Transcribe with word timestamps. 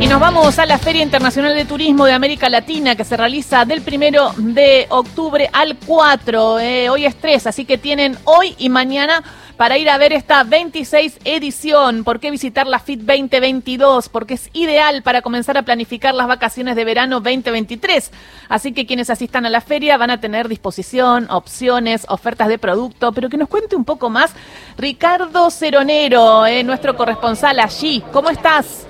Y 0.00 0.06
nos 0.06 0.20
vamos 0.20 0.58
a 0.58 0.66
la 0.66 0.78
Feria 0.78 1.02
Internacional 1.02 1.54
de 1.54 1.64
Turismo 1.64 2.04
de 2.04 2.12
América 2.12 2.48
Latina 2.48 2.94
que 2.96 3.04
se 3.04 3.16
realiza 3.16 3.64
del 3.64 3.80
primero 3.80 4.32
de 4.36 4.86
octubre 4.90 5.48
al 5.52 5.76
4. 5.76 6.58
Eh, 6.58 6.90
hoy 6.90 7.06
es 7.06 7.16
3, 7.16 7.46
así 7.46 7.64
que 7.64 7.78
tienen 7.78 8.18
hoy 8.24 8.54
y 8.58 8.68
mañana 8.68 9.22
para 9.56 9.78
ir 9.78 9.88
a 9.88 9.96
ver 9.96 10.12
esta 10.12 10.42
26 10.42 11.20
edición. 11.24 12.04
¿Por 12.04 12.20
qué 12.20 12.30
visitar 12.30 12.66
la 12.66 12.80
FIT 12.80 13.00
2022? 13.00 14.08
Porque 14.08 14.34
es 14.34 14.50
ideal 14.52 15.02
para 15.02 15.22
comenzar 15.22 15.56
a 15.56 15.62
planificar 15.62 16.14
las 16.14 16.26
vacaciones 16.26 16.76
de 16.76 16.84
verano 16.84 17.20
2023. 17.20 18.10
Así 18.48 18.72
que 18.72 18.86
quienes 18.86 19.10
asistan 19.10 19.46
a 19.46 19.50
la 19.50 19.60
feria 19.60 19.96
van 19.96 20.10
a 20.10 20.20
tener 20.20 20.48
disposición, 20.48 21.30
opciones, 21.30 22.04
ofertas 22.08 22.48
de 22.48 22.58
producto, 22.58 23.12
pero 23.12 23.28
que 23.28 23.36
nos 23.36 23.48
cuente 23.48 23.76
un 23.76 23.84
poco 23.84 24.10
más 24.10 24.32
Ricardo 24.76 25.50
Ceronero, 25.50 26.46
eh, 26.46 26.64
nuestro 26.64 26.96
corresponsal 26.96 27.60
allí. 27.60 28.02
¿Cómo 28.12 28.30
estás? 28.30 28.86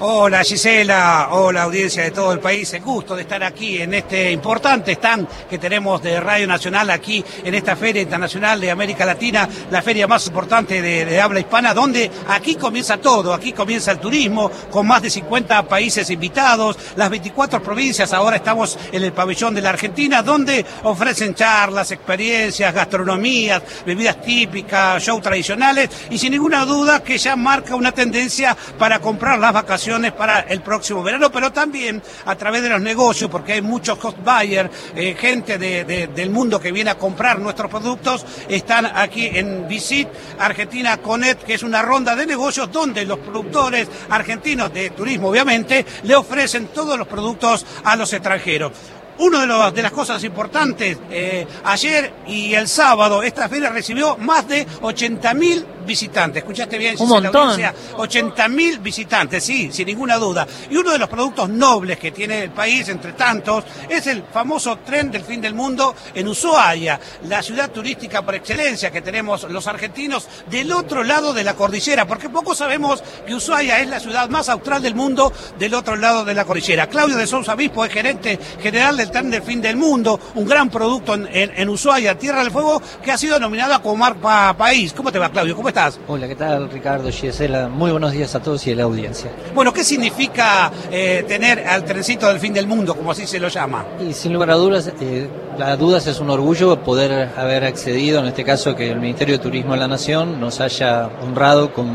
Hola 0.00 0.42
Gisela, 0.42 1.28
hola 1.30 1.62
audiencia 1.62 2.02
de 2.02 2.10
todo 2.10 2.32
el 2.32 2.40
país, 2.40 2.72
el 2.74 2.82
gusto 2.82 3.14
de 3.14 3.22
estar 3.22 3.44
aquí 3.44 3.80
en 3.80 3.94
este 3.94 4.32
importante 4.32 4.90
stand 4.90 5.28
que 5.48 5.56
tenemos 5.56 6.02
de 6.02 6.18
Radio 6.18 6.48
Nacional 6.48 6.90
aquí 6.90 7.24
en 7.44 7.54
esta 7.54 7.76
Feria 7.76 8.02
Internacional 8.02 8.60
de 8.60 8.72
América 8.72 9.06
Latina, 9.06 9.48
la 9.70 9.82
feria 9.82 10.08
más 10.08 10.26
importante 10.26 10.82
de, 10.82 11.20
habla 11.20 11.38
hispana, 11.38 11.72
donde 11.72 12.10
aquí 12.26 12.56
comienza 12.56 12.96
todo, 12.96 13.32
aquí 13.32 13.52
comienza 13.52 13.92
el 13.92 14.00
turismo 14.00 14.50
con 14.68 14.84
más 14.84 15.00
de 15.00 15.10
50 15.10 15.62
países 15.68 16.10
invitados, 16.10 16.76
las 16.96 17.08
24 17.08 17.62
provincias, 17.62 18.12
ahora 18.12 18.38
estamos 18.38 18.76
en 18.90 19.00
el 19.00 19.12
pabellón 19.12 19.54
de 19.54 19.62
la 19.62 19.70
Argentina, 19.70 20.24
donde 20.24 20.66
ofrecen 20.82 21.36
charlas, 21.36 21.92
experiencias, 21.92 22.74
gastronomías, 22.74 23.62
bebidas 23.86 24.20
típicas, 24.20 25.00
shows 25.04 25.22
tradicionales 25.22 25.88
y 26.10 26.18
sin 26.18 26.32
ninguna 26.32 26.64
duda 26.64 27.00
que 27.00 27.16
ya 27.16 27.36
marca 27.36 27.76
una 27.76 27.92
tendencia 27.92 28.56
para 28.76 28.98
comprar 28.98 29.38
las 29.38 29.52
vacaciones 29.52 29.83
para 30.16 30.40
el 30.40 30.62
próximo 30.62 31.02
verano, 31.02 31.30
pero 31.30 31.52
también 31.52 32.02
a 32.24 32.34
través 32.36 32.62
de 32.62 32.70
los 32.70 32.80
negocios, 32.80 33.30
porque 33.30 33.52
hay 33.52 33.62
muchos 33.62 33.98
cost 33.98 34.16
buyers, 34.24 34.70
eh, 34.94 35.14
gente 35.18 35.58
del 35.58 36.30
mundo 36.30 36.58
que 36.58 36.72
viene 36.72 36.90
a 36.90 36.98
comprar 36.98 37.38
nuestros 37.38 37.70
productos, 37.70 38.24
están 38.48 38.86
aquí 38.86 39.26
en 39.26 39.68
Visit 39.68 40.08
Argentina 40.38 40.96
Conet, 40.96 41.44
que 41.44 41.54
es 41.54 41.62
una 41.62 41.82
ronda 41.82 42.16
de 42.16 42.26
negocios 42.26 42.72
donde 42.72 43.04
los 43.04 43.18
productores 43.18 43.88
argentinos 44.08 44.72
de 44.72 44.90
turismo, 44.90 45.28
obviamente, 45.28 45.84
le 46.04 46.14
ofrecen 46.14 46.68
todos 46.68 46.98
los 46.98 47.06
productos 47.06 47.66
a 47.84 47.94
los 47.94 48.10
extranjeros. 48.12 48.72
Una 49.18 49.70
de, 49.70 49.82
las 49.82 49.92
cosas 49.92 50.24
importantes, 50.24 50.98
eh, 51.10 51.46
ayer 51.64 52.12
y 52.26 52.54
el 52.54 52.66
sábado, 52.66 53.22
esta 53.22 53.48
feria 53.48 53.70
recibió 53.70 54.16
más 54.16 54.48
de 54.48 54.66
80.000 54.66 55.73
visitantes. 55.84 56.42
¿Escuchaste 56.42 56.78
bien? 56.78 56.96
Un 56.98 57.08
montón. 57.08 57.58
80.000 57.58 58.82
visitantes, 58.82 59.44
sí, 59.44 59.70
sin 59.72 59.86
ninguna 59.86 60.16
duda. 60.16 60.46
Y 60.70 60.76
uno 60.76 60.92
de 60.92 60.98
los 60.98 61.08
productos 61.08 61.48
nobles 61.48 61.98
que 61.98 62.10
tiene 62.10 62.42
el 62.42 62.50
país, 62.50 62.88
entre 62.88 63.12
tantos, 63.12 63.64
es 63.88 64.06
el 64.06 64.24
famoso 64.24 64.78
tren 64.78 65.10
del 65.10 65.24
fin 65.24 65.40
del 65.40 65.54
mundo 65.54 65.94
en 66.14 66.28
Ushuaia, 66.28 67.00
la 67.28 67.42
ciudad 67.42 67.70
turística 67.70 68.22
por 68.22 68.34
excelencia 68.34 68.90
que 68.90 69.02
tenemos 69.02 69.44
los 69.44 69.66
argentinos 69.66 70.28
del 70.50 70.72
otro 70.72 71.02
lado 71.02 71.32
de 71.32 71.44
la 71.44 71.54
cordillera, 71.54 72.06
porque 72.06 72.28
poco 72.28 72.54
sabemos 72.54 73.02
que 73.26 73.34
Ushuaia 73.34 73.80
es 73.80 73.88
la 73.88 74.00
ciudad 74.00 74.28
más 74.28 74.48
austral 74.48 74.82
del 74.82 74.94
mundo 74.94 75.32
del 75.58 75.74
otro 75.74 75.96
lado 75.96 76.24
de 76.24 76.34
la 76.34 76.44
cordillera. 76.44 76.88
Claudio 76.88 77.16
de 77.16 77.26
Sousa 77.26 77.54
Bispo 77.54 77.84
es 77.84 77.92
gerente 77.92 78.38
general 78.60 78.96
del 78.96 79.10
tren 79.10 79.30
del 79.30 79.42
fin 79.42 79.60
del 79.60 79.76
mundo, 79.76 80.18
un 80.34 80.46
gran 80.46 80.70
producto 80.70 81.14
en, 81.14 81.28
en, 81.32 81.68
Ushuaia, 81.68 82.18
Tierra 82.18 82.42
del 82.42 82.50
Fuego, 82.50 82.80
que 83.02 83.12
ha 83.12 83.18
sido 83.18 83.38
nominado 83.38 83.74
a 83.74 83.82
Comar 83.82 84.16
País. 84.56 84.92
¿Cómo 84.92 85.10
te 85.10 85.18
va, 85.18 85.30
Claudio? 85.30 85.56
¿Cómo 85.56 85.68
estás? 85.74 85.98
Hola, 86.06 86.28
¿qué 86.28 86.36
tal, 86.36 86.70
Ricardo, 86.70 87.10
Gisela? 87.10 87.66
Muy 87.66 87.90
buenos 87.90 88.12
días 88.12 88.32
a 88.36 88.40
todos 88.40 88.64
y 88.64 88.70
a 88.70 88.76
la 88.76 88.84
audiencia. 88.84 89.32
Bueno, 89.56 89.72
¿qué 89.72 89.82
significa 89.82 90.70
eh, 90.88 91.24
tener 91.26 91.66
al 91.66 91.84
trencito 91.84 92.28
del 92.28 92.38
fin 92.38 92.52
del 92.52 92.68
mundo, 92.68 92.94
como 92.94 93.10
así 93.10 93.26
se 93.26 93.40
lo 93.40 93.48
llama? 93.48 93.84
Y 93.98 94.12
sin 94.12 94.32
lugar 94.32 94.52
a 94.52 94.54
dudas, 94.54 94.92
eh, 95.00 95.28
la 95.58 95.76
dudas 95.76 96.06
es 96.06 96.20
un 96.20 96.30
orgullo 96.30 96.80
poder 96.84 97.30
haber 97.36 97.64
accedido, 97.64 98.20
en 98.20 98.26
este 98.26 98.44
caso, 98.44 98.76
que 98.76 98.88
el 98.92 99.00
Ministerio 99.00 99.38
de 99.38 99.42
Turismo 99.42 99.72
de 99.72 99.80
la 99.80 99.88
Nación 99.88 100.38
nos 100.38 100.60
haya 100.60 101.08
honrado 101.20 101.72
con 101.72 101.88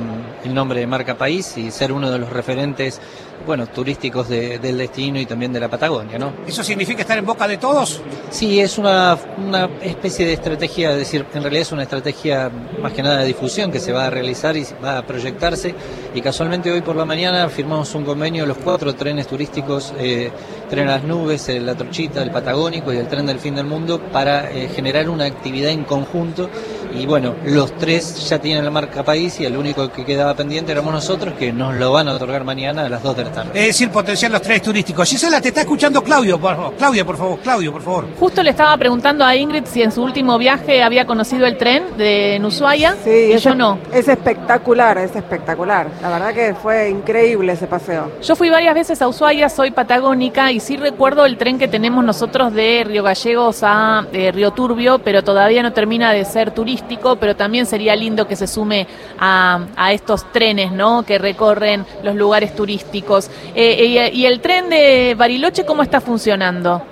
el 0.43 0.53
nombre 0.53 0.79
de 0.79 0.87
marca 0.87 1.17
país 1.17 1.57
y 1.57 1.71
ser 1.71 1.91
uno 1.91 2.09
de 2.09 2.19
los 2.19 2.29
referentes 2.29 2.99
bueno, 3.45 3.67
turísticos 3.67 4.27
del 4.29 4.77
destino 4.77 5.19
y 5.19 5.25
también 5.25 5.53
de 5.53 5.59
la 5.59 5.69
Patagonia, 5.69 6.19
¿no? 6.19 6.33
¿Eso 6.45 6.63
significa 6.63 7.01
estar 7.01 7.17
en 7.17 7.25
boca 7.25 7.47
de 7.47 7.57
todos? 7.57 8.01
Sí, 8.29 8.59
es 8.59 8.77
una, 8.77 9.17
una 9.37 9.69
especie 9.81 10.25
de 10.25 10.33
estrategia, 10.33 10.91
es 10.91 10.97
decir, 10.97 11.25
en 11.33 11.41
realidad 11.41 11.61
es 11.61 11.71
una 11.71 11.83
estrategia 11.83 12.51
más 12.81 12.91
que 12.93 13.01
nada 13.01 13.19
de 13.19 13.25
difusión 13.25 13.71
que 13.71 13.79
se 13.79 13.91
va 13.91 14.07
a 14.07 14.09
realizar 14.09 14.55
y 14.57 14.65
va 14.83 14.97
a 14.97 15.05
proyectarse 15.05 15.73
y 16.13 16.21
casualmente 16.21 16.71
hoy 16.71 16.81
por 16.81 16.95
la 16.95 17.05
mañana 17.05 17.47
firmamos 17.49 17.93
un 17.95 18.03
convenio 18.03 18.45
los 18.45 18.57
cuatro 18.57 18.93
trenes 18.95 19.27
turísticos, 19.27 19.93
eh, 19.97 20.31
Tren 20.69 20.87
a 20.87 20.97
las 20.97 21.03
Nubes, 21.03 21.49
La 21.49 21.75
Trochita, 21.75 22.21
el 22.21 22.29
Patagónico 22.29 22.93
y 22.93 22.97
el 22.97 23.07
Tren 23.07 23.25
del 23.25 23.39
Fin 23.39 23.55
del 23.55 23.65
Mundo 23.65 23.99
para 24.11 24.51
eh, 24.51 24.69
generar 24.69 25.09
una 25.09 25.25
actividad 25.25 25.71
en 25.71 25.83
conjunto 25.83 26.49
y 26.93 27.05
bueno, 27.05 27.35
los 27.45 27.71
tres 27.77 28.27
ya 28.27 28.39
tienen 28.39 28.65
la 28.65 28.71
marca 28.71 29.03
país 29.03 29.39
y 29.39 29.45
el 29.45 29.55
único 29.55 29.91
que 29.91 30.05
quedaba 30.05 30.33
pendiente 30.33 30.71
éramos 30.71 30.93
nosotros 30.93 31.33
que 31.35 31.51
nos 31.51 31.75
lo 31.75 31.91
van 31.91 32.07
a 32.07 32.13
otorgar 32.13 32.43
mañana 32.43 32.85
a 32.85 32.89
las 32.89 33.03
2 33.03 33.17
de 33.17 33.23
la 33.23 33.31
tarde. 33.31 33.51
Es 33.53 33.67
decir, 33.67 33.89
potenciar 33.89 34.31
los 34.31 34.41
tres 34.41 34.61
turísticos. 34.61 35.07
Gisela, 35.07 35.39
te 35.39 35.49
está 35.49 35.61
escuchando 35.61 36.03
Claudio, 36.03 36.39
por 36.39 36.55
favor. 36.55 36.73
Claudia, 36.75 37.05
por 37.05 37.17
favor, 37.17 37.39
Claudio, 37.39 37.71
por 37.71 37.81
favor. 37.81 38.05
Justo 38.19 38.43
le 38.43 38.49
estaba 38.49 38.75
preguntando 38.77 39.23
a 39.23 39.35
Ingrid 39.35 39.65
si 39.65 39.83
en 39.83 39.91
su 39.91 40.03
último 40.03 40.37
viaje 40.37 40.81
había 40.81 41.05
conocido 41.05 41.45
el 41.45 41.57
tren 41.57 41.97
de 41.97 42.41
Ushuaia. 42.43 42.95
Sí, 43.03 43.37
yo 43.37 43.55
no. 43.55 43.77
Es 43.93 44.07
espectacular, 44.07 44.97
es 44.97 45.15
espectacular. 45.15 45.87
La 46.01 46.09
verdad 46.09 46.33
que 46.33 46.55
fue 46.55 46.89
increíble 46.89 47.53
ese 47.53 47.67
paseo. 47.67 48.11
Yo 48.21 48.35
fui 48.35 48.49
varias 48.49 48.73
veces 48.73 49.01
a 49.01 49.07
Ushuaia, 49.07 49.49
soy 49.49 49.71
patagónica 49.71 50.51
y 50.51 50.59
sí 50.59 50.77
recuerdo 50.77 51.25
el 51.25 51.37
tren 51.37 51.59
que 51.59 51.67
tenemos 51.67 52.03
nosotros 52.03 52.53
de 52.53 52.83
Río 52.85 53.03
Gallegos 53.03 53.59
a 53.63 54.05
eh, 54.11 54.31
Río 54.31 54.51
Turbio, 54.51 54.99
pero 54.99 55.23
todavía 55.23 55.61
no 55.61 55.73
termina 55.73 56.11
de 56.11 56.25
ser 56.25 56.51
turístico 56.51 56.78
pero 57.19 57.35
también 57.35 57.65
sería 57.65 57.95
lindo 57.95 58.27
que 58.27 58.35
se 58.35 58.47
sume 58.47 58.87
a, 59.19 59.59
estos 59.91 60.31
trenes 60.31 60.71
¿no? 60.71 61.03
que 61.03 61.17
recorren 61.17 61.85
los 62.03 62.15
lugares 62.15 62.55
turísticos. 62.55 63.29
Eh, 63.55 63.97
eh, 63.97 64.11
¿Y 64.13 64.25
el 64.25 64.39
tren 64.39 64.69
de 64.69 65.15
Bariloche 65.17 65.65
cómo 65.65 65.83
está 65.83 66.01
funcionando? 66.01 66.83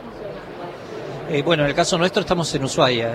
Eh, 1.29 1.41
bueno, 1.43 1.63
en 1.63 1.69
el 1.69 1.75
caso 1.75 1.97
nuestro 1.97 2.21
estamos 2.21 2.53
en 2.55 2.63
Ushuaia. 2.63 3.13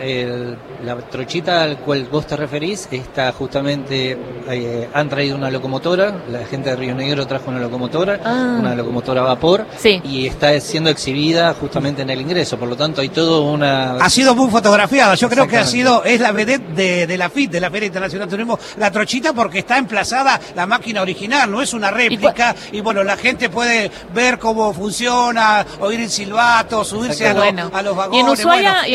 la 0.84 0.96
trochita 0.96 1.62
al 1.62 1.78
cual 1.78 2.06
vos 2.10 2.26
te 2.26 2.36
referís 2.36 2.86
está 2.90 3.32
justamente, 3.32 4.18
eh, 4.50 4.88
han 4.92 5.08
traído 5.08 5.34
una 5.34 5.50
locomotora, 5.50 6.22
la 6.28 6.44
gente 6.44 6.70
de 6.70 6.76
Río 6.76 6.94
Negro 6.94 7.26
trajo 7.26 7.50
una 7.50 7.60
locomotora, 7.60 8.20
ah. 8.22 8.56
una 8.58 8.74
locomotora 8.74 9.22
a 9.22 9.24
vapor, 9.24 9.66
y 10.04 10.26
está 10.26 10.58
siendo 10.60 10.90
exhibida 10.90 11.54
justamente 11.54 12.02
en 12.02 12.10
el 12.10 12.20
ingreso, 12.20 12.58
por 12.58 12.68
lo 12.68 12.76
tanto 12.76 13.00
hay 13.00 13.08
todo 13.08 13.50
una... 13.50 13.96
Ha 13.96 14.10
sido 14.10 14.34
muy 14.34 14.50
fotografiada, 14.50 15.14
yo 15.14 15.30
creo 15.30 15.48
que 15.48 15.56
ha 15.56 15.64
sido, 15.64 16.04
es 16.04 16.20
la 16.20 16.32
vedette 16.32 17.06
de, 17.06 17.16
la 17.16 17.30
FIT, 17.30 17.50
de 17.50 17.60
la 17.60 17.70
Feria 17.70 17.86
Internacional 17.86 18.28
de 18.28 18.30
Turismo, 18.30 18.58
la 18.76 18.90
trochita 18.90 19.32
porque 19.32 19.60
está 19.60 19.78
emplazada 19.78 20.38
la 20.54 20.66
máquina 20.66 21.00
original, 21.00 21.50
no 21.50 21.62
es 21.62 21.72
una 21.72 21.90
réplica, 21.90 22.54
y, 22.72 22.82
bueno, 22.82 23.02
la 23.04 23.16
gente 23.16 23.48
puede 23.48 23.90
ver 24.12 24.38
cómo 24.38 24.74
funciona, 24.74 25.64
oír 25.80 26.00
el 26.00 26.10
silbato, 26.10 26.84
subirse 26.84 27.26
a, 27.26 27.32
a 27.72 27.82
los 27.82 28.01
¿Y 28.10 28.18
en 28.18 28.28
Ushuaia, 28.28 28.88
y, 28.88 28.94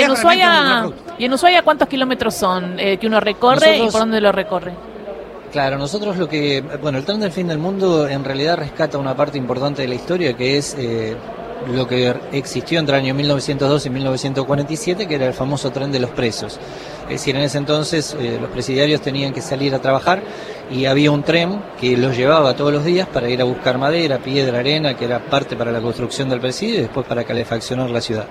en 1.26 1.34
Ushuaia 1.34 1.62
cuántos 1.64 1.88
kilómetros 1.88 2.36
son 2.36 2.80
eh, 2.80 2.98
que 2.98 3.08
uno 3.08 3.20
recorre 3.20 3.78
y 3.78 3.90
por 3.90 4.02
dónde 4.02 4.20
lo 4.20 4.32
recorre? 4.32 4.74
Claro, 5.52 5.78
nosotros 5.78 6.18
lo 6.18 6.28
que, 6.28 6.62
bueno, 6.82 6.98
el 6.98 7.06
tren 7.06 7.20
del 7.20 7.32
fin 7.32 7.48
del 7.48 7.58
mundo 7.58 8.08
en 8.08 8.24
realidad 8.24 8.58
rescata 8.58 8.98
una 8.98 9.16
parte 9.16 9.38
importante 9.38 9.82
de 9.82 9.88
la 9.88 9.96
historia 9.96 10.34
que 10.36 10.58
es 10.58 10.76
eh, 10.78 11.16
lo 11.72 11.88
que 11.88 12.14
existió 12.32 12.80
entre 12.80 12.98
el 12.98 13.04
año 13.04 13.14
1902 13.14 13.86
y 13.86 13.90
1947, 13.90 15.08
que 15.08 15.16
era 15.16 15.26
el 15.26 15.34
famoso 15.34 15.72
tren 15.72 15.92
de 15.92 16.00
los 16.00 16.10
presos. 16.12 16.60
Es 17.04 17.10
decir, 17.10 17.36
en 17.36 17.44
ese 17.44 17.58
entonces 17.58 18.16
eh, 18.20 18.38
los 18.40 18.50
presidiarios 18.50 19.02
tenían 19.02 19.34
que 19.34 19.42
salir 19.42 19.74
a 19.74 19.80
trabajar 19.80 20.22
y 20.72 20.86
había 20.86 21.12
un 21.12 21.24
tren 21.24 21.62
que 21.80 21.96
los 21.96 22.16
llevaba 22.16 22.56
todos 22.56 22.74
los 22.74 22.84
días 22.84 23.08
para 23.08 23.30
ir 23.30 23.42
a 23.42 23.46
buscar 23.46 23.78
madera, 23.78 24.20
piedra, 24.20 24.60
arena, 24.60 24.96
que 24.96 25.06
era 25.06 25.20
parte 25.20 25.56
para 25.56 25.72
la 25.72 25.82
construcción 25.82 26.30
del 26.30 26.40
presidio 26.40 26.76
y 26.76 26.82
después 26.82 27.06
para 27.06 27.24
calefaccionar 27.24 27.90
la 27.90 28.02
ciudad. 28.02 28.26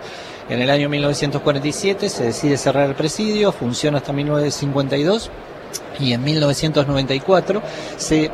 En 0.48 0.60
el 0.60 0.70
año 0.70 0.88
1947 0.88 2.08
se 2.08 2.24
decide 2.24 2.56
cerrar 2.56 2.88
el 2.88 2.94
presidio, 2.94 3.52
funciona 3.52 3.98
hasta 3.98 4.12
1952 4.12 5.30
y 5.98 6.12
en 6.12 6.22
1994 6.22 7.62
se 7.96 8.30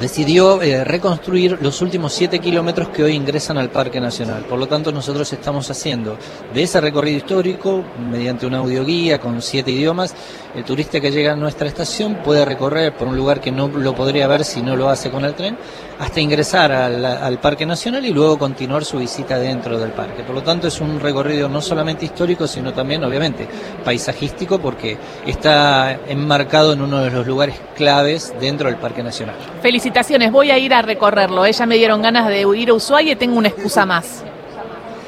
decidió 0.00 0.62
eh, 0.62 0.84
reconstruir 0.84 1.58
los 1.60 1.82
últimos 1.82 2.12
7 2.12 2.38
kilómetros 2.38 2.88
que 2.88 3.02
hoy 3.04 3.14
ingresan 3.14 3.58
al 3.58 3.70
Parque 3.70 4.00
Nacional. 4.00 4.44
Por 4.44 4.58
lo 4.58 4.66
tanto, 4.66 4.92
nosotros 4.92 5.32
estamos 5.32 5.70
haciendo 5.70 6.16
de 6.52 6.62
ese 6.62 6.80
recorrido 6.80 7.18
histórico, 7.18 7.84
mediante 8.10 8.46
una 8.46 8.58
audioguía 8.58 9.20
con 9.20 9.42
7 9.42 9.70
idiomas, 9.70 10.14
el 10.54 10.64
turista 10.64 11.00
que 11.00 11.10
llega 11.10 11.32
a 11.32 11.36
nuestra 11.36 11.68
estación 11.68 12.16
puede 12.16 12.44
recorrer 12.44 12.94
por 12.94 13.08
un 13.08 13.16
lugar 13.16 13.40
que 13.40 13.52
no 13.52 13.68
lo 13.68 13.94
podría 13.94 14.26
ver 14.26 14.44
si 14.44 14.62
no 14.62 14.76
lo 14.76 14.88
hace 14.88 15.10
con 15.10 15.24
el 15.24 15.34
tren, 15.34 15.56
hasta 15.98 16.20
ingresar 16.20 16.72
al, 16.72 17.38
Parque 17.38 17.66
Nacional 17.66 18.04
y 18.04 18.10
luego 18.10 18.38
continuar 18.38 18.84
su 18.84 18.98
visita 18.98 19.38
dentro 19.38 19.78
del 19.78 19.90
parque. 19.90 20.22
Por 20.22 20.34
lo 20.34 20.42
tanto, 20.42 20.68
es 20.68 20.80
un 20.80 21.00
recorrido 21.00 21.48
no 21.48 21.60
solamente 21.60 22.04
histórico, 22.04 22.46
sino 22.46 22.72
también, 22.72 23.02
obviamente, 23.02 23.48
paisajístico, 23.84 24.60
porque 24.60 24.96
está 25.26 25.98
enmarcado 26.06 26.72
en 26.72 26.82
uno 26.82 27.02
de 27.02 27.10
los 27.10 27.26
lugares 27.26 27.56
claves 27.74 28.32
dentro 28.40 28.68
del 28.68 28.78
Parque 28.78 29.02
Nacional. 29.02 29.34
Felicidades 29.60 29.81
felicitaciones, 29.82 30.30
voy 30.30 30.52
a 30.52 30.58
ir 30.58 30.72
a 30.74 30.80
recorrerlo. 30.80 31.44
Ella 31.44 31.66
me 31.66 31.74
dieron 31.74 32.02
ganas 32.02 32.28
de 32.28 32.42
ir 32.56 32.70
a 32.70 32.74
Ushuaia 32.74 33.12
y 33.12 33.16
tengo 33.16 33.36
una 33.36 33.48
excusa 33.48 33.84
más. 33.84 34.22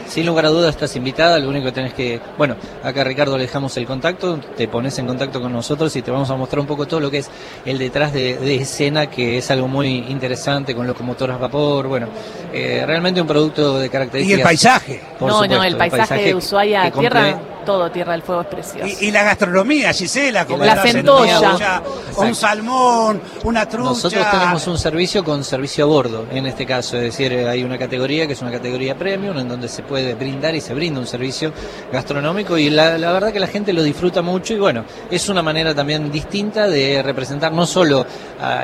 Sin 0.08 0.26
lugar 0.26 0.46
a 0.46 0.48
dudas 0.48 0.74
estás 0.74 0.96
invitada, 0.96 1.38
lo 1.38 1.48
único 1.48 1.66
que 1.66 1.72
tenés 1.72 1.94
que, 1.94 2.20
bueno, 2.36 2.56
acá 2.82 3.04
Ricardo 3.04 3.38
le 3.38 3.44
dejamos 3.44 3.76
el 3.76 3.86
contacto, 3.86 4.38
te 4.56 4.66
pones 4.66 4.98
en 4.98 5.06
contacto 5.06 5.40
con 5.40 5.52
nosotros 5.52 5.94
y 5.94 6.02
te 6.02 6.10
vamos 6.10 6.28
a 6.28 6.34
mostrar 6.34 6.58
un 6.60 6.66
poco 6.66 6.86
todo 6.86 6.98
lo 6.98 7.10
que 7.10 7.18
es 7.18 7.30
el 7.64 7.78
detrás 7.78 8.12
de, 8.12 8.56
escena, 8.56 9.06
que 9.06 9.38
es 9.38 9.50
algo 9.52 9.68
muy 9.68 9.88
interesante 10.08 10.74
con 10.74 10.86
locomotoras 10.88 11.36
a 11.36 11.38
vapor, 11.38 11.86
bueno, 11.86 12.08
eh, 12.54 12.84
realmente 12.86 13.20
un 13.20 13.26
producto 13.26 13.78
de 13.78 13.90
características. 13.90 14.38
Y 14.38 14.40
el 14.40 14.44
paisaje. 14.44 15.02
no, 15.20 15.46
no, 15.46 15.64
el 15.64 15.76
paisaje, 15.76 16.22
de 16.22 16.34
Ushuaia, 16.34 16.90
tierra 16.90 17.40
todo 17.64 17.90
Tierra 17.90 18.12
del 18.12 18.22
Fuego 18.22 18.42
es 18.42 18.46
precioso. 18.48 19.04
Y, 19.04 19.10
la 19.10 19.24
gastronomía, 19.24 19.92
Gisela, 19.92 20.46
como 20.46 20.64
la, 20.64 20.76
centolla, 20.82 21.82
un 22.16 22.34
salmón, 22.34 23.20
una 23.44 23.68
trucha. 23.68 23.90
Nosotros 23.90 24.30
tenemos 24.30 24.66
un 24.66 24.78
servicio 24.78 25.24
con 25.24 25.42
servicio 25.42 25.84
a 25.84 25.88
bordo, 25.88 26.26
en 26.30 26.46
este 26.46 26.66
caso, 26.66 26.96
es 26.96 27.04
decir, 27.04 27.32
hay 27.32 27.64
una 27.64 27.78
categoría 27.78 28.26
que 28.26 28.34
es 28.34 28.42
una 28.42 28.52
categoría 28.52 28.96
premium, 28.96 29.38
en 29.38 29.48
donde 29.48 29.68
se 29.68 29.82
puede 29.82 30.14
brindar 30.14 30.54
y 30.54 30.60
se 30.60 30.74
brinda 30.74 31.00
un 31.00 31.06
servicio 31.06 31.52
gastronómico 31.92 32.56
y 32.58 32.70
la, 32.70 32.96
verdad 32.96 33.32
que 33.32 33.40
la 33.40 33.46
gente 33.46 33.72
lo 33.72 33.82
disfruta 33.82 34.22
mucho 34.22 34.54
y 34.54 34.58
bueno, 34.58 34.84
es 35.10 35.28
una 35.28 35.42
manera 35.42 35.74
también 35.74 36.12
distinta 36.12 36.68
de 36.68 37.02
representar 37.02 37.52
no 37.52 37.66
solo 37.66 38.06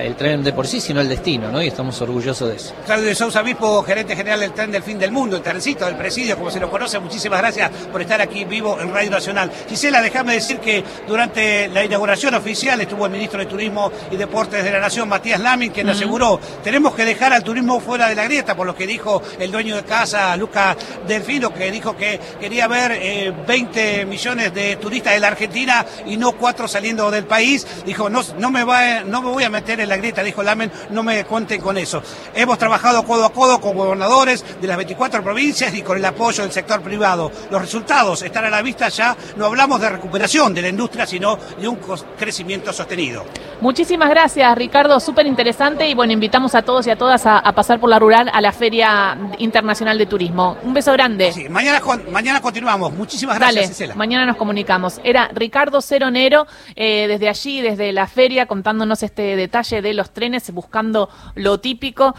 el 0.00 0.14
tren 0.14 0.42
de 0.42 0.52
por 0.52 0.66
sí, 0.66 0.80
sino 0.80 1.00
el 1.00 1.08
destino, 1.08 1.50
¿no? 1.50 1.62
Y 1.62 1.68
estamos 1.68 2.00
orgullosos 2.02 2.48
de 2.48 2.56
eso. 2.56 2.74
Claudio 2.84 3.06
de 3.06 3.14
Sousa 3.14 3.42
Bispo, 3.42 3.79
gerente 3.82 4.16
general 4.16 4.40
del 4.40 4.52
tren 4.52 4.70
del 4.70 4.82
fin 4.82 4.98
del 4.98 5.12
mundo, 5.12 5.36
el 5.36 5.42
trencito 5.42 5.86
del 5.86 5.96
presidio, 5.96 6.36
como 6.36 6.50
se 6.50 6.60
lo 6.60 6.70
conoce, 6.70 6.98
muchísimas 6.98 7.40
gracias 7.40 7.70
por 7.90 8.00
estar 8.00 8.20
aquí 8.20 8.44
vivo 8.44 8.78
en 8.80 8.92
Radio 8.92 9.10
Nacional. 9.10 9.50
Gisela, 9.68 10.02
déjame 10.02 10.34
decir 10.34 10.58
que 10.58 10.84
durante 11.06 11.68
la 11.68 11.84
inauguración 11.84 12.34
oficial 12.34 12.80
estuvo 12.80 13.06
el 13.06 13.12
ministro 13.12 13.40
de 13.40 13.46
Turismo 13.46 13.90
y 14.10 14.16
Deportes 14.16 14.64
de 14.64 14.70
la 14.70 14.80
Nación, 14.80 15.08
Matías 15.08 15.40
Lamin, 15.40 15.70
quien 15.70 15.88
aseguró, 15.88 16.40
tenemos 16.62 16.94
que 16.94 17.04
dejar 17.04 17.32
al 17.32 17.42
turismo 17.42 17.80
fuera 17.80 18.08
de 18.08 18.14
la 18.14 18.24
grieta, 18.24 18.56
por 18.56 18.66
lo 18.66 18.74
que 18.74 18.86
dijo 18.86 19.22
el 19.38 19.50
dueño 19.50 19.76
de 19.76 19.84
casa, 19.84 20.36
Luca 20.36 20.76
Delfino, 21.06 21.52
que 21.52 21.70
dijo 21.70 21.96
que 21.96 22.20
quería 22.40 22.68
ver 22.68 23.34
20 23.46 24.00
eh, 24.00 24.04
millones 24.06 24.54
de 24.54 24.76
turistas 24.76 25.14
de 25.14 25.20
la 25.20 25.28
Argentina 25.28 25.84
y 26.06 26.16
no 26.16 26.32
cuatro 26.32 26.68
saliendo 26.68 27.10
del 27.10 27.24
país. 27.24 27.66
Dijo, 27.84 28.08
no, 28.08 28.22
no, 28.38 28.50
me, 28.50 28.64
va, 28.64 29.00
no 29.00 29.22
me 29.22 29.30
voy 29.30 29.44
a 29.44 29.50
meter 29.50 29.80
en 29.80 29.88
la 29.88 29.96
grieta, 29.96 30.22
dijo 30.22 30.42
Lamin, 30.42 30.70
no 30.90 31.02
me 31.02 31.24
cuenten 31.24 31.60
con 31.60 31.78
eso. 31.78 32.02
Hemos 32.34 32.58
trabajado 32.58 33.04
codo 33.04 33.24
a 33.24 33.32
codo 33.32 33.60
con 33.60 33.69
gobernadores 33.74 34.44
de 34.60 34.66
las 34.66 34.76
24 34.76 35.22
provincias 35.22 35.74
y 35.74 35.82
con 35.82 35.96
el 35.96 36.04
apoyo 36.04 36.42
del 36.42 36.52
sector 36.52 36.80
privado. 36.82 37.30
Los 37.50 37.60
resultados 37.60 38.22
están 38.22 38.44
a 38.44 38.50
la 38.50 38.62
vista 38.62 38.88
ya 38.88 39.16
no 39.36 39.46
hablamos 39.46 39.80
de 39.80 39.88
recuperación 39.88 40.54
de 40.54 40.62
la 40.62 40.68
industria, 40.68 41.06
sino 41.06 41.38
de 41.60 41.68
un 41.68 41.78
crecimiento 42.18 42.72
sostenido. 42.72 43.24
Muchísimas 43.60 44.08
gracias, 44.08 44.56
Ricardo, 44.56 44.98
súper 45.00 45.26
interesante 45.26 45.88
y 45.88 45.94
bueno, 45.94 46.12
invitamos 46.12 46.54
a 46.54 46.62
todos 46.62 46.86
y 46.86 46.90
a 46.90 46.96
todas 46.96 47.26
a, 47.26 47.42
pasar 47.52 47.78
por 47.78 47.90
la 47.90 47.98
rural 47.98 48.30
a 48.32 48.40
la 48.40 48.52
Feria 48.52 49.18
Internacional 49.38 49.98
de 49.98 50.06
Turismo. 50.06 50.56
Un 50.62 50.72
beso 50.72 50.92
grande. 50.92 51.32
Sí, 51.32 51.48
mañana, 51.48 51.80
mañana 52.10 52.40
continuamos. 52.40 52.92
Muchísimas 52.92 53.38
gracias, 53.38 53.78
Dale, 53.78 53.94
Mañana 53.94 54.24
nos 54.24 54.36
comunicamos. 54.36 55.00
Era 55.04 55.28
Ricardo 55.34 55.82
Ceronero, 55.82 56.46
eh, 56.74 57.06
desde 57.06 57.28
allí, 57.28 57.60
desde 57.60 57.92
la 57.92 58.06
feria, 58.06 58.46
contándonos 58.46 59.02
este 59.02 59.36
detalle 59.36 59.82
de 59.82 59.94
los 59.94 60.10
trenes, 60.10 60.50
buscando 60.52 61.10
lo 61.34 61.60
típico. 61.60 62.14